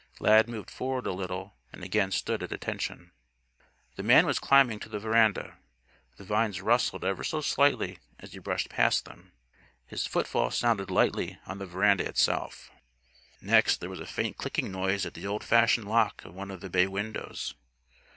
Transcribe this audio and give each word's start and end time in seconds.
Lad 0.19 0.49
moved 0.49 0.71
forward 0.71 1.05
a 1.05 1.13
little 1.13 1.57
and 1.71 1.83
again 1.83 2.09
stood 2.09 2.41
at 2.41 2.51
attention. 2.51 3.11
The 3.97 4.01
man 4.01 4.25
was 4.25 4.39
climbing 4.39 4.79
to 4.79 4.89
the 4.89 4.97
veranda. 4.97 5.59
The 6.17 6.23
vines 6.23 6.59
rustled 6.59 7.05
ever 7.05 7.23
so 7.23 7.39
slightly 7.39 7.99
as 8.17 8.33
he 8.33 8.39
brushed 8.39 8.67
past 8.67 9.05
them. 9.05 9.31
His 9.85 10.07
footfall 10.07 10.49
sounded 10.49 10.89
lightly 10.89 11.37
on 11.45 11.59
the 11.59 11.67
veranda 11.67 12.07
itself. 12.07 12.71
Next 13.41 13.79
there 13.79 13.91
was 13.91 13.99
a 13.99 14.07
faint 14.07 14.37
clicking 14.37 14.71
noise 14.71 15.05
at 15.05 15.13
the 15.13 15.27
old 15.27 15.43
fashioned 15.43 15.87
lock 15.87 16.25
of 16.25 16.33
one 16.33 16.49
of 16.49 16.61
the 16.61 16.69
bay 16.71 16.87
windows. 16.87 17.53